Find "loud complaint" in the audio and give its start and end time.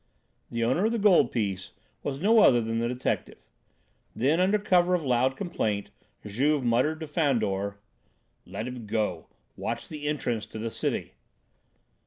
5.05-5.91